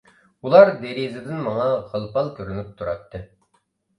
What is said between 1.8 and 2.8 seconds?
غىل-پال كۆرۈنۈپ